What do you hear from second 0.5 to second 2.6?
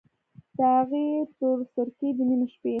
د هغې تورسرکي، د نیمې